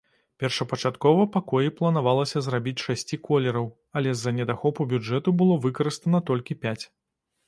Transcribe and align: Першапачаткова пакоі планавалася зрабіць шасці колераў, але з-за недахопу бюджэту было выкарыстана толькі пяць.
Першапачаткова 0.41 1.25
пакоі 1.33 1.73
планавалася 1.81 2.41
зрабіць 2.45 2.81
шасці 2.85 3.19
колераў, 3.27 3.67
але 4.01 4.09
з-за 4.15 4.33
недахопу 4.39 4.87
бюджэту 4.95 5.35
было 5.43 5.59
выкарыстана 5.67 6.23
толькі 6.31 6.59
пяць. 6.65 6.79